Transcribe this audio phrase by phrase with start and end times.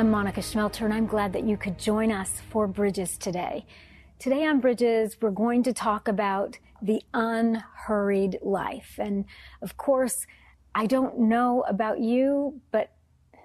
[0.00, 3.66] I'm Monica Schmelter, and I'm glad that you could join us for Bridges today.
[4.18, 8.94] Today on Bridges, we're going to talk about the unhurried life.
[8.98, 9.26] And
[9.60, 10.26] of course,
[10.74, 12.92] I don't know about you, but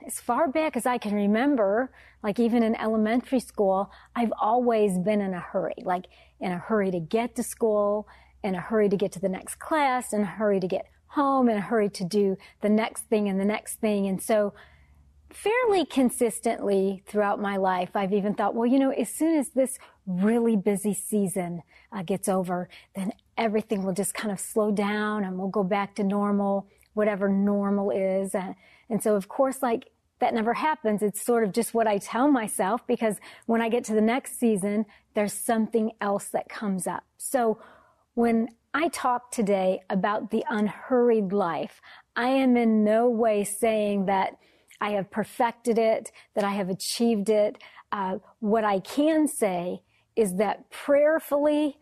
[0.08, 1.92] as far back as I can remember,
[2.24, 6.06] like even in elementary school, I've always been in a hurry, like
[6.40, 8.08] in a hurry to get to school,
[8.46, 11.50] in a hurry to get to the next class, in a hurry to get home,
[11.50, 14.08] in a hurry to do the next thing and the next thing.
[14.08, 14.54] And so
[15.36, 19.78] fairly consistently throughout my life, I've even thought, well, you know, as soon as this
[20.08, 25.38] really busy season uh, gets over, then everything will just kind of slow down and
[25.38, 28.34] we'll go back to normal, whatever normal is.
[28.34, 28.54] Uh,
[28.90, 31.02] and so, of course, like that never happens.
[31.02, 34.40] It's sort of just what I tell myself because when I get to the next
[34.40, 37.04] season, there's something else that comes up.
[37.18, 37.60] So
[38.14, 41.82] when I talk today about the unhurried life,
[42.16, 44.38] I am in no way saying that
[44.82, 47.58] I have perfected it, that I have achieved it.
[47.92, 49.82] Uh, what I can say
[50.16, 51.78] is that prayerfully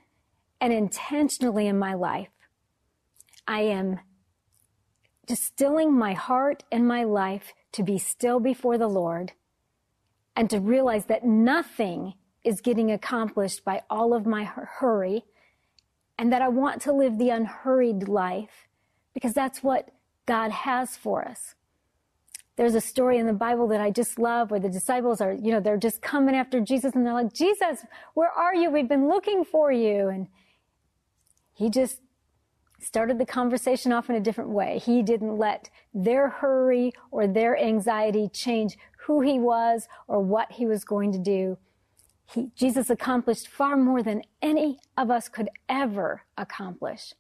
[0.61, 2.30] and intentionally in my life,
[3.47, 3.99] I am
[5.25, 9.33] distilling my heart and my life to be still before the Lord
[10.36, 15.23] and to realize that nothing is getting accomplished by all of my hurry
[16.17, 18.67] and that I want to live the unhurried life
[19.14, 19.89] because that's what
[20.25, 21.55] God has for us.
[22.55, 25.51] There's a story in the Bible that I just love where the disciples are, you
[25.51, 28.69] know, they're just coming after Jesus and they're like, Jesus, where are you?
[28.69, 30.09] We've been looking for you.
[30.09, 30.27] And
[31.55, 31.99] he just
[32.79, 34.79] started the conversation off in a different way.
[34.79, 40.65] He didn't let their hurry or their anxiety change who he was or what he
[40.65, 41.57] was going to do.
[42.25, 47.13] He, Jesus accomplished far more than any of us could ever accomplish.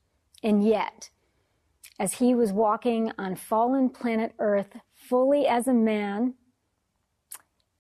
[0.43, 1.09] And yet,
[1.99, 4.77] as he was walking on fallen planet Earth
[5.13, 6.33] fully as a man,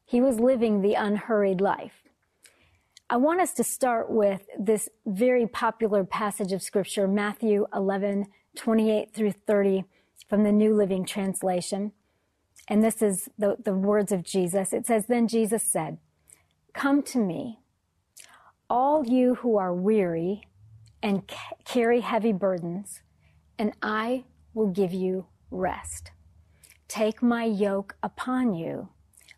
[0.05, 2.03] he was living the unhurried life.
[3.09, 9.15] I want us to start with this very popular passage of scripture, Matthew 11, 28
[9.15, 9.83] through 30
[10.29, 11.93] from the New Living Translation.
[12.67, 14.71] And this is the, the words of Jesus.
[14.71, 15.97] It says, Then Jesus said,
[16.75, 17.61] Come to me,
[18.69, 20.43] all you who are weary
[21.01, 23.01] and ca- carry heavy burdens,
[23.57, 26.11] and I will give you rest.
[26.93, 28.89] Take my yoke upon you.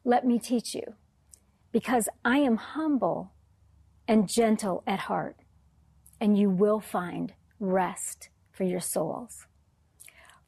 [0.04, 0.96] Let me teach you,
[1.72, 3.32] because I am humble
[4.10, 5.38] and gentle at heart,
[6.20, 9.48] and you will find rest for your souls.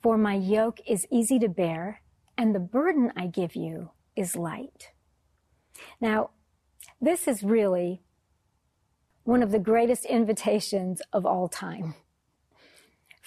[0.04, 2.02] For my yoke is easy to bear,
[2.38, 4.92] and the burden I give you is light.
[6.02, 6.32] Now,
[7.00, 8.02] this is really
[9.24, 11.96] one of the greatest invitations of all time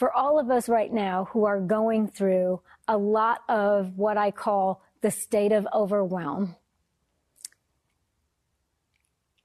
[0.00, 4.30] for all of us right now who are going through a lot of what I
[4.30, 6.56] call the state of overwhelm.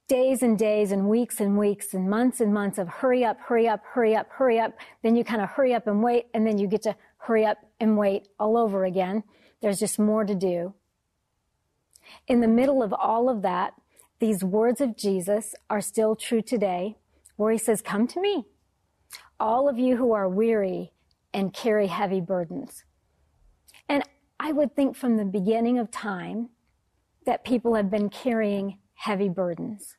[0.07, 3.67] Days and days and weeks and weeks and months and months of hurry up, hurry
[3.67, 4.71] up, hurry up, hurry up.
[5.03, 7.57] Then you kind of hurry up and wait, and then you get to hurry up
[7.81, 9.23] and wait all over again.
[9.61, 10.73] There's just more to do.
[12.29, 13.73] In the middle of all of that,
[14.19, 16.95] these words of Jesus are still true today,
[17.35, 18.45] where he says, Come to me
[19.39, 20.91] all of you who are weary
[21.33, 22.83] and carry heavy burdens.
[23.89, 24.03] And
[24.39, 26.49] I would think from the beginning of time
[27.25, 29.95] that people have been carrying heavy burdens.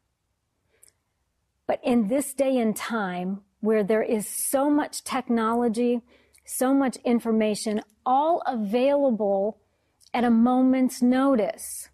[1.66, 6.00] But in this day and time where there is so much technology,
[6.44, 9.58] so much information, all available
[10.14, 11.88] at a moment's notice.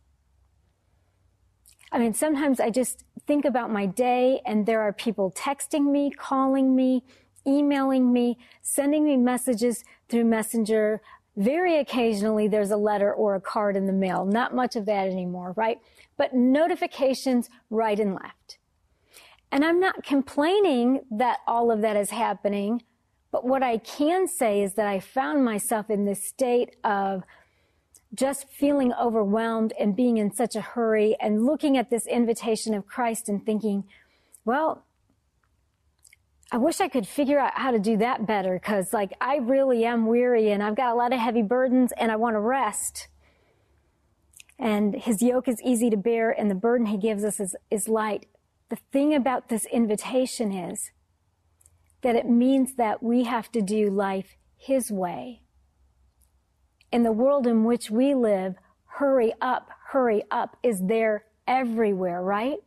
[1.91, 6.11] I mean, sometimes I just think about my day and there are people texting me,
[6.11, 7.05] calling me,
[7.47, 11.01] emailing me, sending me messages through Messenger.
[11.37, 14.25] Very occasionally there's a letter or a card in the mail.
[14.25, 15.79] Not much of that anymore, right?
[16.17, 18.59] But notifications right and left.
[19.51, 22.83] And I'm not complaining that all of that is happening,
[23.31, 27.23] but what I can say is that I found myself in this state of
[28.15, 32.87] just feeling overwhelmed and being in such a hurry and looking at this invitation of
[32.87, 33.85] Christ and thinking,
[34.45, 34.85] well,
[36.55, 39.87] I wish I could figure out how to do that better because, like, I really
[39.87, 43.09] am weary and I've got a lot of heavy burdens and I want to rest.
[44.59, 47.89] And his yoke is easy to bear and the burden he gives us is, is
[47.89, 48.27] light.
[48.69, 50.91] The thing about this invitation is
[52.03, 55.41] that it means that we have to do life his way.
[56.93, 58.57] In the world in which we live,
[58.99, 62.59] hurry up, hurry up is there everywhere, right?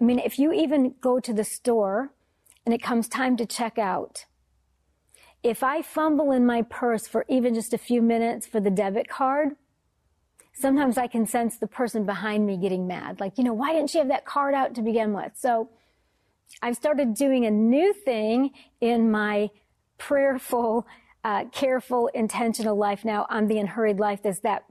[0.00, 2.14] I mean, if you even go to the store
[2.68, 4.26] and it comes time to check out.
[5.42, 9.08] If I fumble in my purse for even just a few minutes for the debit
[9.08, 9.52] card,
[10.52, 13.20] sometimes I can sense the person behind me getting mad.
[13.20, 15.32] Like, you know, why didn't she have that card out to begin with?
[15.34, 15.70] So
[16.60, 18.50] I've started doing a new thing
[18.82, 19.48] in my
[19.96, 20.86] prayerful,
[21.24, 24.64] uh, careful, intentional life now on the unhurried life is that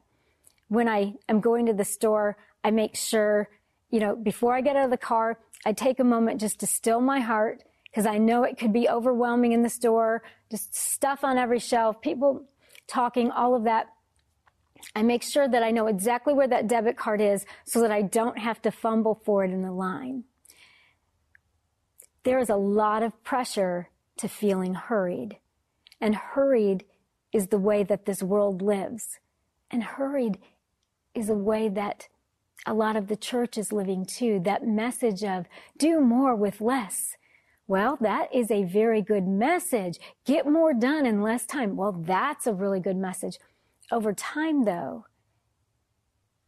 [0.68, 3.50] when I am going to the store, I make sure,
[3.90, 6.68] you know, before I get out of the car, I take a moment just to
[6.68, 7.64] still my heart
[7.98, 10.22] because I know it could be overwhelming in the store,
[10.52, 12.48] just stuff on every shelf, people
[12.86, 13.88] talking, all of that.
[14.96, 18.04] I make sure that I know exactly where that debit card is so that I
[18.04, 20.26] don't have to fumble for it in the line.
[22.22, 25.40] There is a lot of pressure to feeling hurried.
[26.00, 26.86] And hurried
[27.34, 29.18] is the way that this world lives.
[29.72, 30.38] And hurried
[31.16, 32.10] is a way that
[32.68, 34.40] a lot of the church is living too.
[34.40, 35.48] That message of
[35.80, 37.16] do more with less.
[37.68, 40.00] Well, that is a very good message.
[40.26, 41.76] Get more done in less time.
[41.76, 43.40] Well, that's a really good message.
[43.92, 45.06] Over time, though,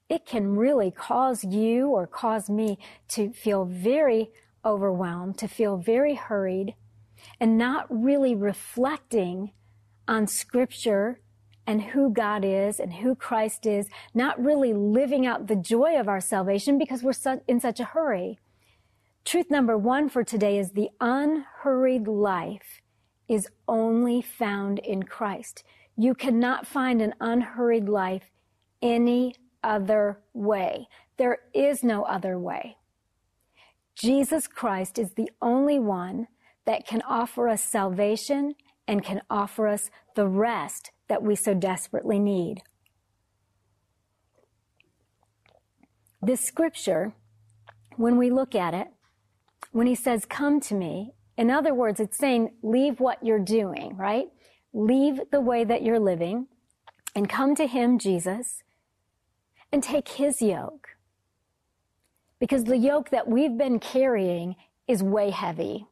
[0.08, 2.80] it can really cause you or cause me
[3.10, 4.32] to feel very
[4.64, 6.76] overwhelmed, to feel very hurried,
[7.40, 9.52] and not really reflecting
[10.08, 11.20] on scripture
[11.68, 16.08] and who God is and who Christ is, not really living out the joy of
[16.08, 17.14] our salvation because we're
[17.48, 18.40] in such a hurry.
[19.30, 22.82] Truth number one for today is the unhurried life
[23.28, 25.64] is only found in Christ.
[25.96, 28.32] You cannot find an unhurried life
[28.82, 30.88] any other way.
[31.18, 32.78] There is no other way.
[33.94, 36.26] Jesus Christ is the only one
[36.66, 38.56] that can offer us salvation
[38.88, 42.64] and can offer us the rest that we so desperately need.
[46.20, 47.14] This scripture,
[47.96, 48.88] when we look at it,
[49.72, 53.96] when he says, Come to me, in other words, it's saying, Leave what you're doing,
[53.96, 54.28] right?
[54.74, 56.48] leave the way that you're living
[57.16, 58.64] and come to Him, Jesus,
[59.72, 60.90] and take His yoke.
[62.40, 64.56] Because the yoke that we've been carrying
[64.88, 65.88] is way heavy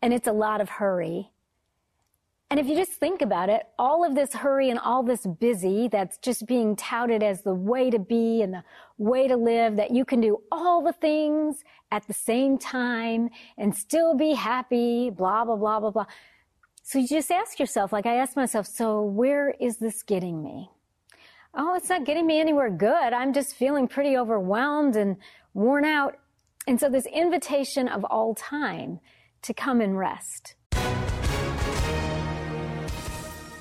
[0.00, 1.30] and it's a lot of hurry.
[2.50, 5.88] And if you just think about it, all of this hurry and all this busy
[5.88, 8.64] that's just being touted as the way to be and the
[8.96, 13.28] way to live, that you can do all the things at the same time
[13.58, 16.06] and still be happy, blah, blah, blah, blah, blah.
[16.82, 20.70] So you just ask yourself, like I asked myself, so where is this getting me?
[21.52, 23.12] Oh, it's not getting me anywhere good.
[23.12, 25.18] I'm just feeling pretty overwhelmed and
[25.52, 26.16] worn out.
[26.66, 29.00] And so this invitation of all time
[29.42, 30.54] to come and rest.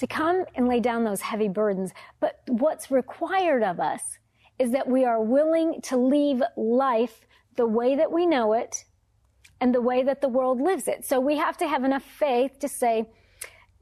[0.00, 4.00] To come and lay down those heavy burdens, but what's required of us
[4.58, 7.26] is that we are willing to leave life
[7.56, 8.86] the way that we know it
[9.60, 11.04] and the way that the world lives it.
[11.04, 13.10] So we have to have enough faith to say,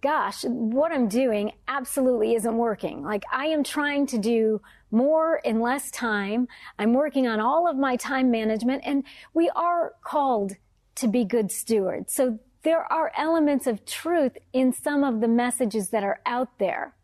[0.01, 3.05] gosh, what I'm doing absolutely isn't working.
[3.05, 4.61] Like I am trying to do
[4.91, 6.49] more in less time.
[6.81, 10.57] I'm working on all of my time management and we are called
[10.97, 12.13] to be good stewards.
[12.13, 16.95] So there are elements of truth in some of the messages that are out there.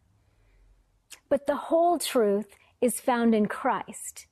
[1.29, 4.27] But the whole truth is found in Christ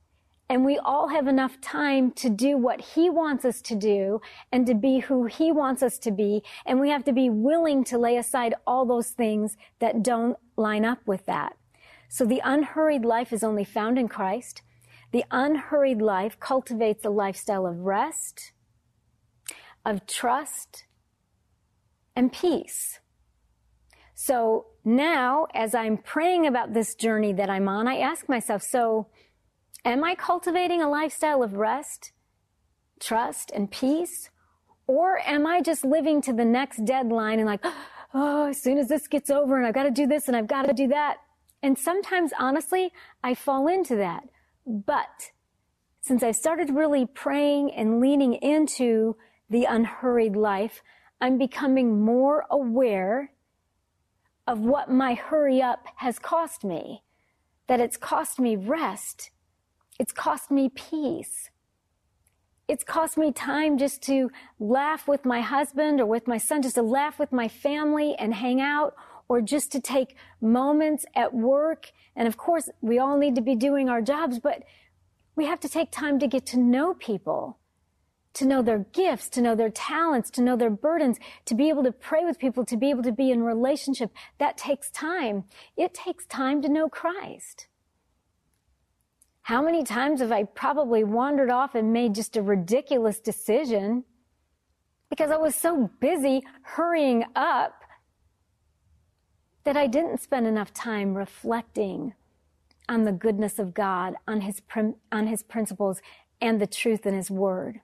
[0.53, 4.21] and we all have enough time to do what he wants us to do
[4.53, 6.43] and to be who he wants us to be.
[6.67, 10.85] And we have to be willing to lay aside all those things that don't line
[10.85, 11.57] up with that.
[12.11, 14.61] So the unhurried life is only found in Christ.
[15.11, 18.53] The unhurried life cultivates a lifestyle of rest,
[19.87, 20.85] of trust,
[22.15, 23.01] and peace.
[24.15, 29.09] So now, as I'm praying about this journey that I'm on, I ask myself, so
[29.85, 32.13] Am I cultivating a lifestyle of rest,
[33.01, 34.31] trust, and peace?
[34.87, 37.65] Or am I just living to the next deadline and like,
[38.15, 40.47] oh, as soon as this gets over and I've got to do this and I've
[40.47, 41.17] got to do that.
[41.65, 42.93] And sometimes, honestly,
[43.25, 44.23] I fall into that.
[44.67, 45.33] But
[46.01, 49.17] since I started really praying and leaning into
[49.51, 50.83] the unhurried life,
[51.23, 53.31] I'm becoming more aware
[54.45, 57.05] of what my hurry up has cost me.
[57.69, 59.31] That it's cost me rest.
[60.01, 61.51] It's cost me peace.
[62.67, 66.75] It's cost me time just to laugh with my husband or with my son, just
[66.75, 68.97] to laugh with my family and hang out,
[69.29, 71.93] or just to take moments at work.
[72.17, 74.65] And of course, we all need to be doing our jobs, but
[75.37, 77.59] we have to take time to get to know people,
[78.35, 81.83] to know their gifts, to know their talents, to know their burdens, to be able
[81.83, 84.11] to pray with people, to be able to be in relationship.
[84.39, 85.45] That takes time.
[85.77, 87.67] It takes time to know Christ.
[89.43, 94.05] How many times have I probably wandered off and made just a ridiculous decision
[95.11, 97.83] because I was so busy hurrying up
[99.65, 102.15] that I didn't spend enough time reflecting
[102.89, 104.63] on the goodness of God, on his,
[105.11, 106.01] on his principles,
[106.41, 107.81] and the truth in his word.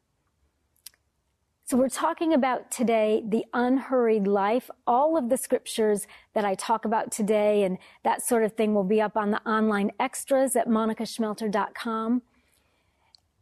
[1.69, 4.71] So we're talking about today the unhurried life.
[4.87, 8.85] All of the scriptures that I talk about today and that sort of thing will
[8.85, 12.23] be up on the online extras at monicaschmelter.com.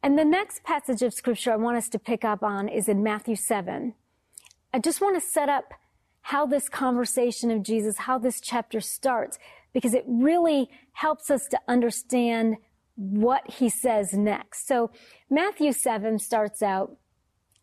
[0.02, 3.00] And the next passage of scripture I want us to pick up on is in
[3.00, 3.94] Matthew 7.
[4.74, 5.74] I just want to set up
[6.22, 9.38] how this conversation of Jesus, how this chapter starts,
[9.72, 12.56] because it really helps us to understand
[12.96, 14.66] what he says next.
[14.66, 14.90] So
[15.30, 16.96] Matthew 7 starts out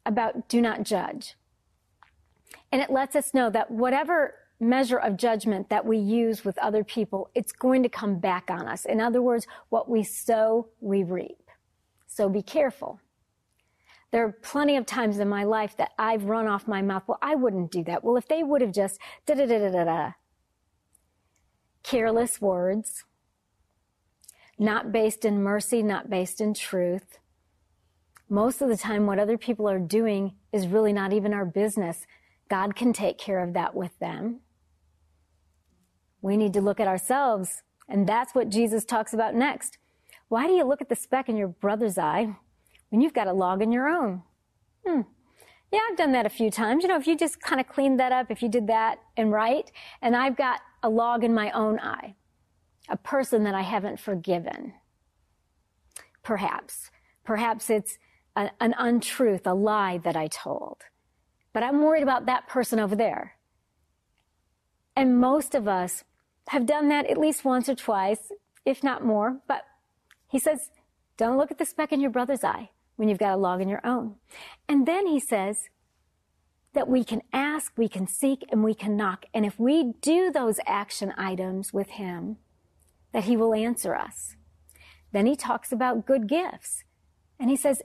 [0.06, 1.36] about do not judge.
[2.72, 6.84] And it lets us know that whatever measure of judgment that we use with other
[6.84, 8.86] people, it's going to come back on us.
[8.86, 11.50] In other words, what we sow, we reap.
[12.08, 13.00] So be careful.
[14.12, 17.04] There are plenty of times in my life that I've run off my mouth.
[17.08, 18.04] Well, I wouldn't do that.
[18.04, 20.12] Well, if they would have just da da da da da da
[21.84, 23.04] careless words,
[24.58, 27.20] not based in mercy, not based in truth.
[28.30, 32.06] Most of the time, what other people are doing is really not even our business.
[32.50, 34.40] God can take care of that with them.
[36.22, 39.78] We need to look at ourselves, and that's what Jesus talks about next.
[40.30, 42.36] Why do you look at the speck in your brother's eye
[42.90, 44.24] when you've got a log in your own?
[44.86, 45.02] Hmm.
[45.72, 46.84] Yeah, I've done that a few times.
[46.84, 49.32] You know, if you just kind of cleaned that up, if you did that and
[49.32, 52.16] right, and I've got a log in my own eye,
[52.90, 54.74] a person that I haven't forgiven.
[56.24, 56.92] Perhaps.
[57.24, 57.98] Perhaps it's
[58.36, 60.78] a, an untruth, a lie that I told.
[61.54, 63.36] But I'm worried about that person over there.
[64.96, 66.04] And most of us
[66.48, 68.32] have done that at least once or twice,
[68.66, 69.38] if not more.
[69.48, 69.64] But
[70.28, 70.70] he says,
[71.18, 73.70] don't look at the speck in your brother's eye when you've got a log in
[73.70, 74.16] your own.
[74.68, 75.70] And then he says,
[76.74, 79.26] that we can ask, we can seek, and we can knock.
[79.34, 82.38] And if we do those action items with Him,
[83.12, 84.36] that He will answer us.
[85.12, 86.84] Then He talks about good gifts.
[87.40, 87.82] And He says,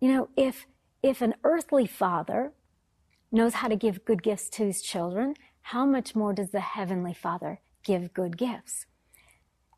[0.00, 0.66] you know, if,
[1.02, 2.52] if an earthly father
[3.30, 7.14] knows how to give good gifts to his children, how much more does the heavenly
[7.14, 8.86] father give good gifts?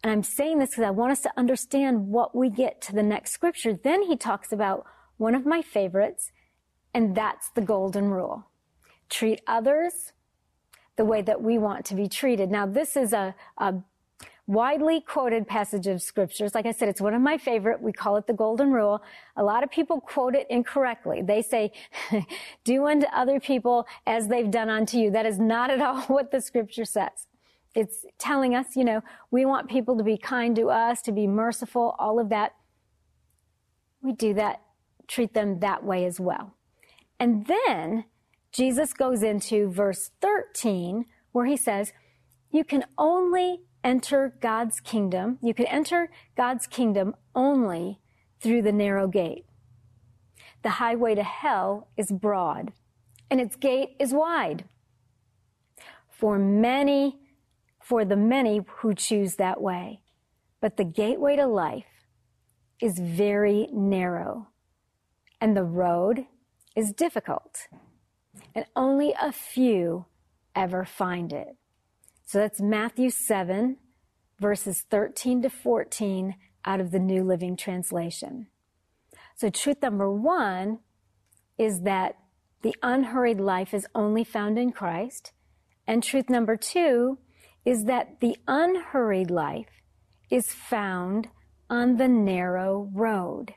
[0.02, 3.02] And I'm saying this because I want us to understand what we get to the
[3.02, 3.74] next scripture.
[3.74, 4.84] Then he talks about
[5.16, 6.32] one of my favorites,
[6.94, 8.46] and that's the golden rule
[9.08, 10.12] treat others
[10.96, 12.50] the way that we want to be treated.
[12.50, 13.74] Now, this is a, a
[14.46, 16.54] widely quoted passage of scriptures.
[16.54, 17.80] Like I said, it's one of my favorite.
[17.80, 19.02] We call it the golden rule.
[19.36, 21.22] A lot of people quote it incorrectly.
[21.22, 21.72] They say,
[22.64, 25.10] do unto other people as they've done unto you.
[25.10, 27.26] That is not at all what the scripture says.
[27.74, 31.26] It's telling us, you know, we want people to be kind to us, to be
[31.26, 32.54] merciful, all of that.
[34.02, 34.60] We do that,
[35.06, 36.54] treat them that way as well.
[37.18, 38.04] And then
[38.50, 41.92] Jesus goes into verse 13 where he says,
[42.50, 45.38] you can only enter God's kingdom.
[45.42, 48.00] You can enter God's kingdom only
[48.40, 49.44] through the narrow gate.
[50.62, 52.72] The highway to hell is broad
[53.30, 54.64] and its gate is wide.
[56.08, 57.18] For many,
[57.80, 60.02] for the many who choose that way.
[60.60, 62.06] But the gateway to life
[62.80, 64.48] is very narrow
[65.40, 66.26] and the road
[66.76, 67.66] is difficult
[68.54, 70.06] and only a few
[70.54, 71.56] ever find it.
[72.32, 73.76] So that's Matthew 7,
[74.40, 76.34] verses 13 to 14
[76.64, 78.46] out of the New Living Translation.
[79.36, 80.78] So truth number one
[81.58, 82.14] is that
[82.62, 85.32] the unhurried life is only found in Christ.
[85.86, 87.18] And truth number two
[87.66, 89.82] is that the unhurried life
[90.30, 91.28] is found
[91.68, 93.52] on the narrow road.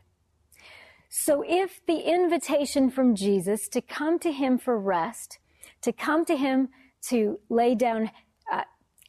[1.07, 5.39] So if the invitation from Jesus to come to him for rest,
[5.81, 6.67] to come to him
[7.03, 8.09] to lay down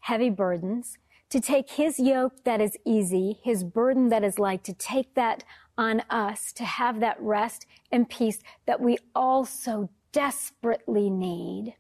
[0.06, 0.98] heavy burdens,
[1.30, 5.42] to take his yoke that is easy, his burden that is light, to take that
[5.76, 11.74] on us, to have that rest and peace that we all so desperately need.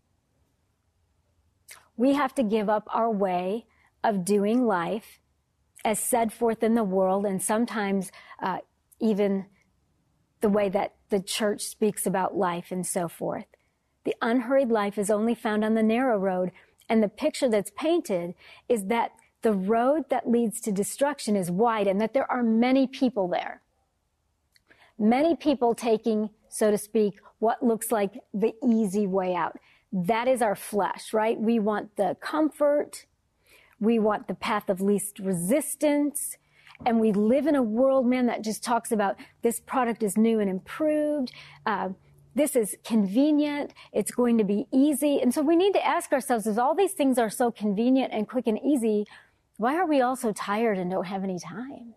[1.96, 3.66] We have to give up our way
[4.02, 5.20] of doing life
[5.84, 8.10] as set forth in the world and sometimes
[8.42, 8.58] uh,
[8.98, 9.46] even
[10.40, 13.46] the way that the church speaks about life and so forth.
[14.04, 16.50] The unhurried life is only found on the narrow road.
[16.88, 18.34] And the picture that's painted
[18.68, 19.12] is that
[19.42, 23.60] the road that leads to destruction is wide and that there are many people there.
[24.98, 29.58] Many people taking, so to speak, what looks like the easy way out.
[29.92, 31.38] That is our flesh, right?
[31.38, 33.06] We want the comfort.
[33.78, 36.38] We want the path of least resistance.
[36.84, 40.40] And we live in a world, man, that just talks about this product is new
[40.40, 41.32] and improved.
[41.64, 41.90] Uh,
[42.36, 43.72] this is convenient.
[43.94, 45.20] It's going to be easy.
[45.22, 48.28] And so we need to ask ourselves, if all these things are so convenient and
[48.28, 49.06] quick and easy,
[49.56, 51.94] why are we all so tired and don't have any time?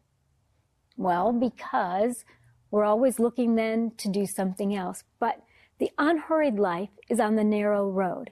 [0.95, 2.23] Well, because
[2.71, 5.03] we're always looking then to do something else.
[5.19, 5.43] But
[5.77, 8.31] the unhurried life is on the narrow road.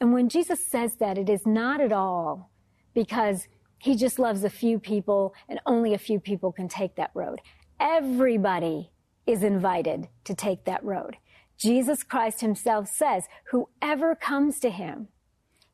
[0.00, 2.50] And when Jesus says that, it is not at all
[2.94, 3.46] because
[3.76, 7.42] he just loves a few people and only a few people can take that road.
[7.78, 8.90] Everybody
[9.26, 11.16] is invited to take that road.
[11.58, 15.08] Jesus Christ himself says, whoever comes to him,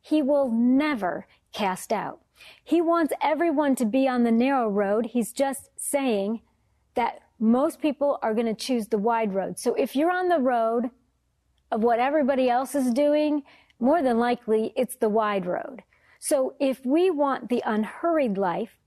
[0.01, 2.21] he will never cast out.
[2.63, 5.07] He wants everyone to be on the narrow road.
[5.07, 6.43] He's just saying
[6.95, 9.59] that most people are going to choose the wide road.
[9.59, 10.91] So if you're on the road
[11.71, 13.43] of what everybody else is doing,
[13.79, 15.83] more than likely it's the wide road.
[16.19, 18.79] So if we want the unhurried life,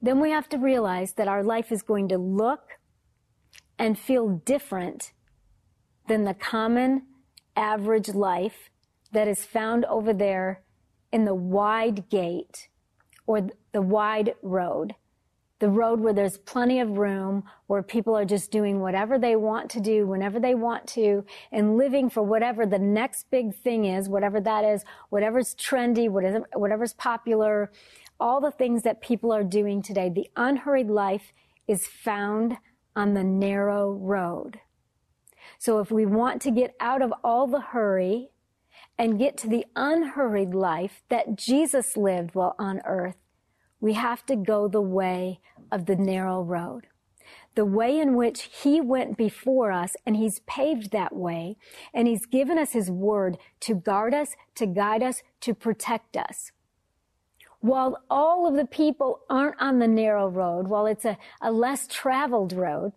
[0.00, 2.78] then we have to realize that our life is going to look
[3.80, 5.12] and feel different
[6.06, 7.02] than the common
[7.56, 8.70] average life
[9.10, 10.60] that is found over there
[11.10, 12.68] in the wide gate
[13.26, 14.94] or the wide road.
[15.60, 19.70] The road where there's plenty of room, where people are just doing whatever they want
[19.70, 24.10] to do whenever they want to and living for whatever the next big thing is,
[24.10, 27.72] whatever that is, whatever's trendy, whatever, whatever's popular,
[28.18, 30.10] all the things that people are doing today.
[30.10, 31.32] The unhurried life
[31.66, 32.58] is found
[32.94, 34.60] on the narrow road.
[35.58, 38.30] So if we want to get out of all the hurry
[38.98, 43.16] and get to the unhurried life that Jesus lived while on earth,
[43.80, 45.40] we have to go the way
[45.72, 46.86] of the narrow road.
[47.54, 51.56] The way in which he went before us and he's paved that way
[51.92, 56.52] and he's given us his word to guard us, to guide us, to protect us
[57.60, 61.86] while all of the people aren't on the narrow road, while it's a, a less
[61.86, 62.92] traveled road,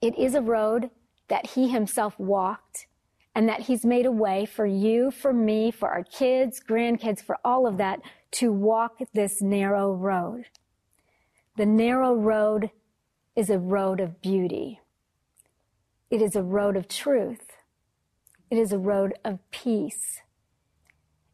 [0.00, 0.90] it is a road
[1.28, 2.86] that he himself walked
[3.34, 7.38] and that he's made a way for you, for me, for our kids, grandkids, for
[7.44, 10.44] all of that to walk this narrow road.
[11.56, 12.70] The narrow road
[13.34, 14.80] is a road of beauty.
[16.10, 17.56] It is a road of truth.
[18.50, 20.20] It is a road of peace.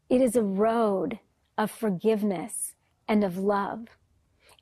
[0.09, 1.19] It is a road
[1.61, 2.73] of forgiveness
[3.07, 3.85] and of love.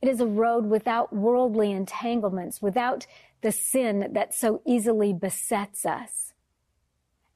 [0.01, 3.07] It is a road without worldly entanglements, without
[3.41, 6.33] the sin that so easily besets us.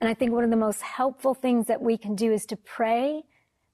[0.02, 2.58] And I think one of the most helpful things that we can do is to
[2.58, 3.24] pray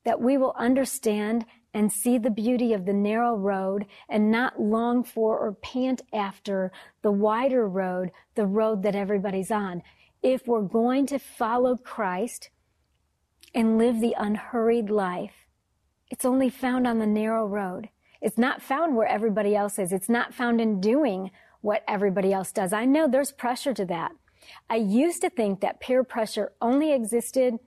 [0.05, 5.03] that we will understand and see the beauty of the narrow road and not long
[5.03, 6.71] for or pant after
[7.01, 9.81] the wider road, the road that everybody's on.
[10.21, 12.51] If we're going to follow Christ
[13.55, 15.48] and live the unhurried life,
[16.09, 17.89] it's only found on the narrow road.
[18.21, 19.93] It's not found where everybody else is.
[19.93, 22.73] It's not found in doing what everybody else does.
[22.73, 24.11] I know there's pressure to that.
[24.69, 27.59] I used to think that peer pressure only existed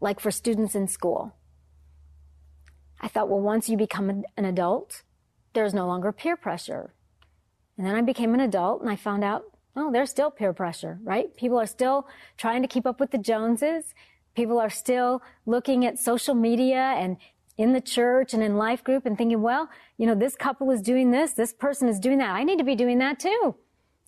[0.00, 1.34] like for students in school.
[3.00, 5.02] I thought, well, once you become an adult,
[5.54, 6.94] there's no longer peer pressure.
[7.76, 10.98] And then I became an adult and I found out, oh, there's still peer pressure,
[11.02, 11.34] right?
[11.36, 13.94] People are still trying to keep up with the Joneses.
[14.34, 17.16] People are still looking at social media and
[17.58, 19.68] in the church and in life group and thinking, well,
[19.98, 22.30] you know, this couple is doing this, this person is doing that.
[22.30, 23.54] I need to be doing that too.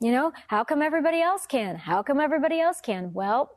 [0.00, 1.76] You know, how come everybody else can?
[1.76, 3.12] How come everybody else can?
[3.12, 3.50] Well,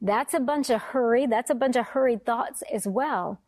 [0.00, 1.26] that's a bunch of hurry.
[1.26, 3.40] That's a bunch of hurried thoughts as well.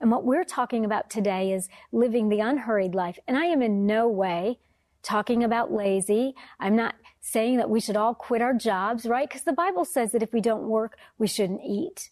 [0.00, 3.18] And what we're talking about today is living the unhurried life.
[3.26, 4.58] And I am in no way
[5.02, 6.34] talking about lazy.
[6.58, 6.94] I'm not
[7.26, 9.26] saying that we should all quit our jobs, right?
[9.26, 12.10] Because the Bible says that if we don't work, we shouldn't eat.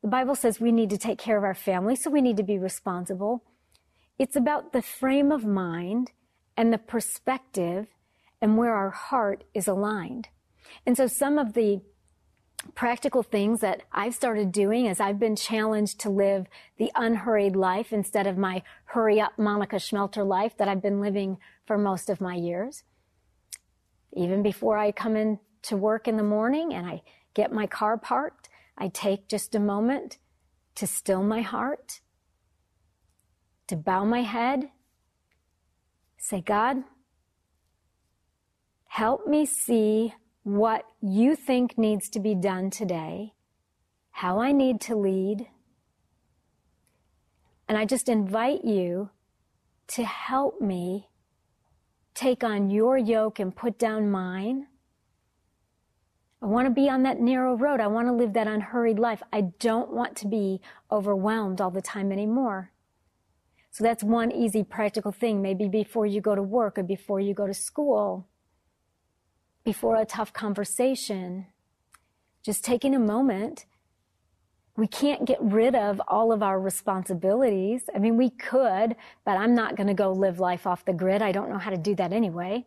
[0.00, 2.42] The Bible says we need to take care of our family, so we need to
[2.42, 3.44] be responsible.
[4.18, 6.12] It's about the frame of mind
[6.56, 7.88] and the perspective
[8.40, 10.28] and where our heart is aligned.
[10.86, 11.82] And so some of the
[12.74, 16.46] practical things that I've started doing as I've been challenged to live
[16.78, 21.36] the unhurried life instead of my hurry up Monica Schmelter life that I've been living
[21.66, 22.84] for most of my years.
[24.16, 27.02] Even before I come in to work in the morning and I
[27.34, 28.48] get my car parked,
[28.78, 30.18] I take just a moment
[30.76, 32.00] to still my heart,
[33.66, 34.70] to bow my head,
[36.18, 36.78] say, God,
[38.86, 43.34] help me see what you think needs to be done today,
[44.10, 45.46] how I need to lead.
[47.68, 49.10] And I just invite you
[49.88, 51.08] to help me
[52.16, 54.66] take on your yoke and put down mine.
[56.42, 57.78] I want to be on that narrow road.
[57.78, 59.22] I want to live that unhurried life.
[59.32, 62.72] I don't want to be overwhelmed all the time anymore.
[63.70, 65.40] So that's one easy practical thing.
[65.40, 68.26] Maybe before you go to work or before you go to school
[69.66, 71.46] before a tough conversation,
[72.42, 73.66] just taking a moment.
[74.76, 77.88] We can't get rid of all of our responsibilities.
[77.94, 81.22] I mean, we could, but I'm not going to go live life off the grid.
[81.22, 82.66] I don't know how to do that anyway.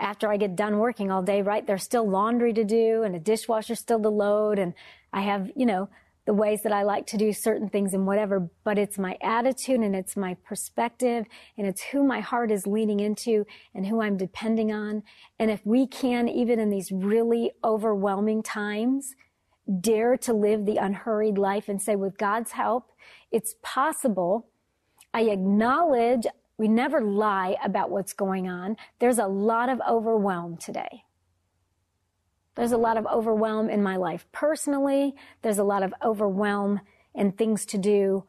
[0.00, 1.66] After I get done working all day, right?
[1.66, 4.58] There's still laundry to do and a dishwasher still to load.
[4.58, 4.72] And
[5.12, 5.90] I have, you know,
[6.24, 9.80] the ways that I like to do certain things and whatever, but it's my attitude
[9.80, 11.24] and it's my perspective
[11.56, 15.02] and it's who my heart is leaning into and who I'm depending on.
[15.38, 19.14] And if we can, even in these really overwhelming times,
[19.80, 22.92] dare to live the unhurried life and say, with God's help,
[23.30, 24.48] it's possible.
[25.12, 26.26] I acknowledge
[26.56, 28.76] we never lie about what's going on.
[28.98, 31.04] There's a lot of overwhelm today.
[32.56, 35.14] There's a lot of overwhelm in my life personally.
[35.42, 36.80] There's a lot of overwhelm
[37.14, 38.24] and things to do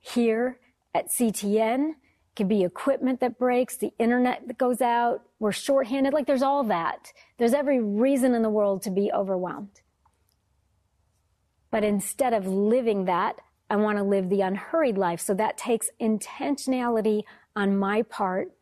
[0.00, 0.58] here
[0.94, 1.90] at CTN.
[1.90, 1.96] It
[2.34, 5.22] could be equipment that breaks, the internet that goes out.
[5.38, 6.12] We're shorthanded.
[6.12, 7.12] Like there's all that.
[7.36, 9.80] There's every reason in the world to be overwhelmed.
[11.70, 13.36] But instead of living that,
[13.70, 15.20] I want to live the unhurried life.
[15.20, 17.22] So that takes intentionality
[17.54, 18.52] on my part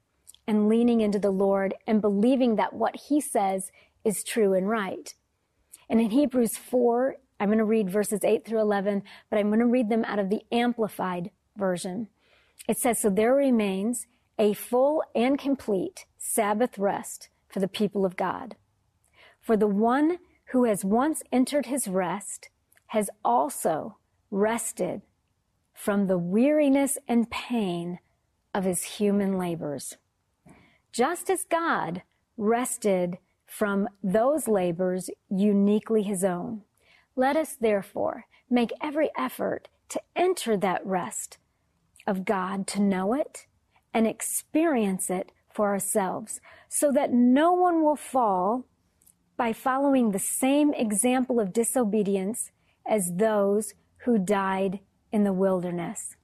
[0.46, 3.70] and leaning into the Lord and believing that what he says
[4.04, 5.14] is true and right.
[5.88, 9.60] And in Hebrews 4, I'm going to read verses 8 through 11, but I'm going
[9.60, 12.08] to read them out of the Amplified version.
[12.68, 14.06] It says, So there remains
[14.38, 18.56] a full and complete Sabbath rest for the people of God.
[19.40, 22.48] For the one who has once entered his rest
[22.88, 23.96] has also
[24.30, 25.02] rested
[25.74, 27.98] from the weariness and pain
[28.54, 29.96] of his human labors.
[30.92, 32.02] Just as God
[32.36, 36.62] rested from those labors uniquely his own.
[37.14, 41.38] Let us therefore make every effort to enter that rest
[42.06, 43.46] of God, to know it
[43.94, 48.66] and experience it for ourselves, so that no one will fall
[49.36, 52.50] by following the same example of disobedience
[52.88, 54.80] as those who died
[55.12, 56.16] in the wilderness.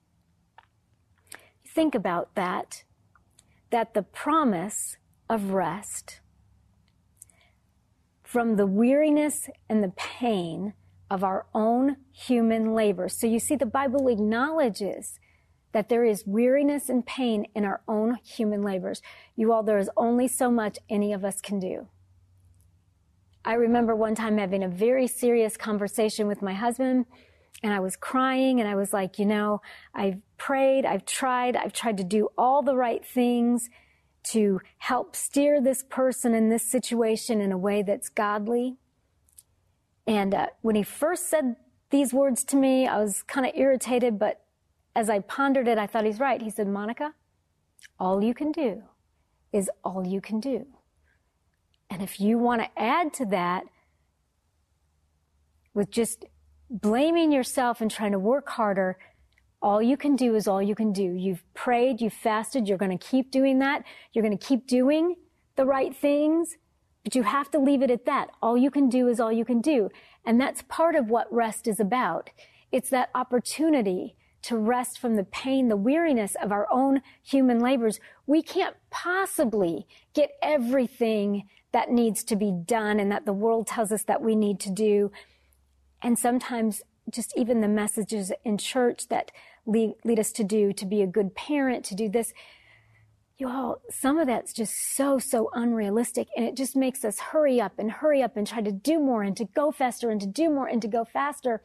[1.66, 2.84] Think about that,
[3.70, 4.96] that the promise
[5.28, 6.20] of rest
[8.22, 10.74] from the weariness and the pain
[11.10, 13.08] of our own human labor.
[13.08, 15.18] So you see, the Bible acknowledges
[15.72, 19.02] that there is weariness and pain in our own human labors.
[19.36, 21.88] You all, there is only so much any of us can do.
[23.44, 27.06] I remember one time having a very serious conversation with my husband
[27.62, 29.60] and I was crying and I was like, you know,
[29.94, 33.68] I've prayed, I've tried, I've tried to do all the right things
[34.30, 38.76] to help steer this person in this situation in a way that's godly.
[40.06, 41.56] And uh, when he first said
[41.90, 44.40] these words to me, I was kind of irritated, but
[44.94, 46.40] as I pondered it, I thought he's right.
[46.40, 47.14] He said, Monica,
[47.98, 48.82] all you can do
[49.52, 50.66] is all you can do.
[51.92, 53.64] And if you want to add to that
[55.74, 56.24] with just
[56.70, 58.96] blaming yourself and trying to work harder,
[59.60, 61.02] all you can do is all you can do.
[61.02, 63.84] You've prayed, you've fasted, you're going to keep doing that.
[64.14, 65.16] You're going to keep doing
[65.56, 66.56] the right things,
[67.04, 68.30] but you have to leave it at that.
[68.40, 69.90] All you can do is all you can do.
[70.24, 72.30] And that's part of what rest is about.
[72.72, 78.00] It's that opportunity to rest from the pain, the weariness of our own human labors.
[78.26, 83.92] We can't possibly get everything that needs to be done and that the world tells
[83.92, 85.10] us that we need to do.
[86.02, 89.32] And sometimes just even the messages in church that
[89.66, 92.32] lead, lead us to do, to be a good parent, to do this.
[93.38, 96.28] You all, some of that's just so, so unrealistic.
[96.36, 99.22] And it just makes us hurry up and hurry up and try to do more
[99.22, 101.62] and to go faster and to do more and to go faster.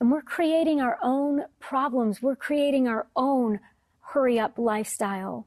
[0.00, 2.22] And we're creating our own problems.
[2.22, 3.60] We're creating our own
[4.00, 5.46] hurry up lifestyle.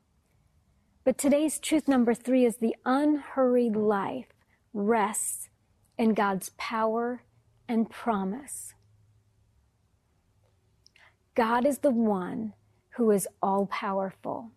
[1.06, 4.26] But today's truth number three is the unhurried life
[4.74, 5.50] rests
[6.00, 7.22] in God's power
[7.70, 8.74] and promise.
[11.36, 12.54] God is the one
[12.96, 14.50] who is all powerful.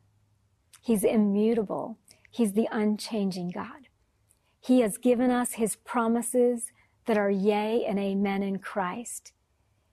[0.80, 1.98] He's immutable.
[2.30, 3.88] He's the unchanging God.
[4.58, 6.72] He has given us his promises
[7.04, 9.32] that are yea and amen in Christ.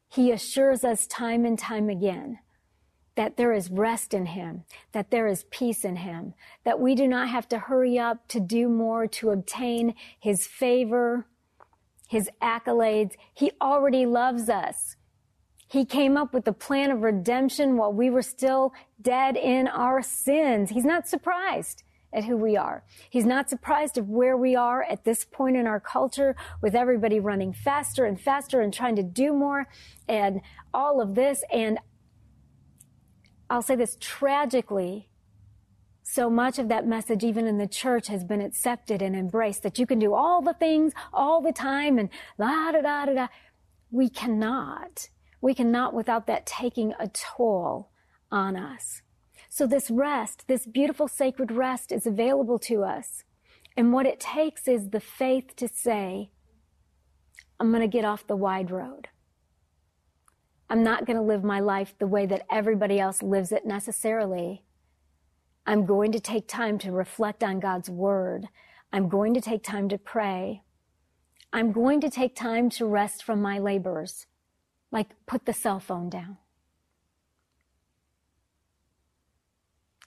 [0.07, 2.39] He assures us time and time again
[3.15, 7.07] that there is rest in him, that there is peace in him, that we do
[7.07, 11.25] not have to hurry up to do more to obtain his favor,
[12.07, 13.13] his accolades.
[13.33, 14.95] He already loves us.
[15.67, 20.01] He came up with the plan of redemption while we were still dead in our
[20.01, 20.69] sins.
[20.69, 22.83] He's not surprised at who we are.
[23.09, 27.19] He's not surprised of where we are at this point in our culture with everybody
[27.19, 29.67] running faster and faster and trying to do more
[30.07, 30.39] and
[30.73, 31.43] all of this.
[31.51, 31.79] And
[33.49, 35.09] I'll say this tragically,
[36.03, 39.79] so much of that message, even in the church, has been accepted and embraced that
[39.79, 43.27] you can do all the things all the time and la da da da da.
[43.91, 45.09] We cannot.
[45.41, 47.89] We cannot without that taking a toll
[48.31, 49.01] on us.
[49.49, 53.23] So this rest, this beautiful sacred rest is available to us.
[53.77, 56.29] And what it takes is the faith to say,
[57.59, 59.07] I'm going to get off the wide road.
[60.69, 64.63] I'm not going to live my life the way that everybody else lives it necessarily.
[65.65, 68.47] I'm going to take time to reflect on God's word.
[68.91, 70.63] I'm going to take time to pray.
[71.53, 74.25] I'm going to take time to rest from my labors,
[74.91, 76.37] like put the cell phone down.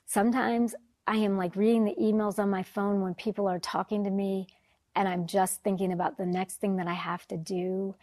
[0.07, 0.75] Sometimes
[1.07, 4.47] I am like reading the emails on my phone when people are talking to me
[4.95, 7.95] and I'm just thinking about the next thing that I have to do.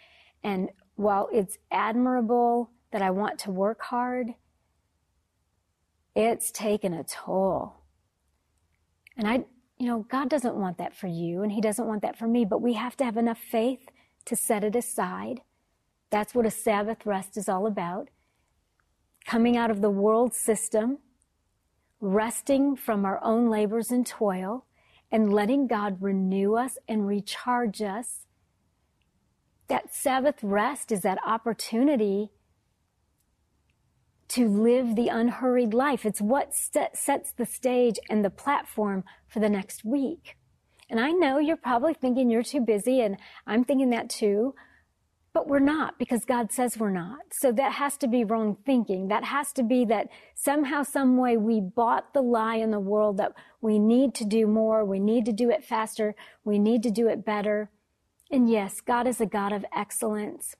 [0.43, 4.33] And while it's admirable that I want to work hard,
[6.15, 7.75] it's taken a toll.
[9.17, 9.45] And I,
[9.77, 12.45] you know, God doesn't want that for you and He doesn't want that for me,
[12.45, 13.89] but we have to have enough faith
[14.25, 15.41] to set it aside.
[16.09, 18.09] That's what a Sabbath rest is all about.
[19.25, 20.99] Coming out of the world system,
[21.99, 24.65] resting from our own labors and toil,
[25.11, 28.24] and letting God renew us and recharge us
[29.67, 32.29] that Sabbath rest is that opportunity
[34.27, 36.05] to live the unhurried life.
[36.05, 40.35] It's what sets the stage and the platform for the next week.
[40.89, 44.53] And I know you're probably thinking you're too busy, and I'm thinking that too,
[45.33, 47.19] but we're not because God says we're not.
[47.31, 49.09] So that has to be wrong thinking.
[49.09, 53.17] That has to be that somehow, some way we bought the lie in the world
[53.17, 56.91] that we need to do more, we need to do it faster, we need to
[56.91, 57.69] do it better.
[58.31, 60.55] And yes, God is a God of excellence,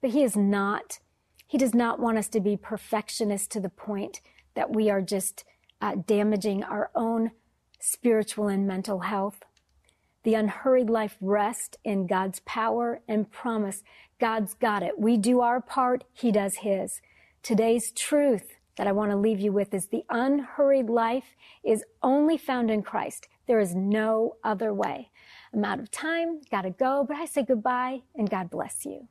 [0.00, 0.98] but He is not.
[1.46, 4.20] He does not want us to be perfectionists to the point
[4.54, 5.44] that we are just
[5.80, 7.32] uh, damaging our own
[7.78, 9.42] spiritual and mental health.
[10.22, 13.82] The unhurried life rests in God's power and promise.
[14.18, 14.98] God's got it.
[14.98, 16.04] We do our part.
[16.12, 17.00] He does his.
[17.42, 22.36] Today's truth that I want to leave you with is the unhurried life is only
[22.36, 23.28] found in Christ.
[23.46, 25.10] There is no other way.
[25.52, 29.08] I'm out of time, gotta go, but I say goodbye and God bless you.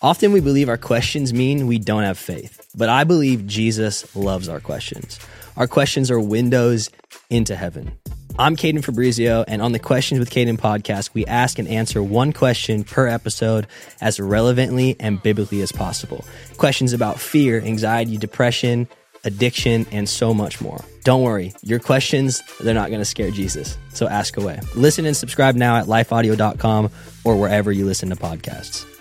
[0.00, 4.48] Often we believe our questions mean we don't have faith, but I believe Jesus loves
[4.48, 5.18] our questions.
[5.56, 6.90] Our questions are windows
[7.28, 7.98] into heaven.
[8.38, 12.34] I'm Caden Fabrizio, and on the Questions with Caden podcast, we ask and answer one
[12.34, 13.66] question per episode
[14.02, 16.22] as relevantly and biblically as possible.
[16.58, 18.86] Questions about fear, anxiety, depression,
[19.26, 20.82] addiction, and so much more.
[21.04, 23.76] Don't worry, your questions, they're not going to scare Jesus.
[23.92, 24.58] So ask away.
[24.74, 26.90] Listen and subscribe now at lifeaudio.com
[27.24, 28.95] or wherever you listen to podcasts.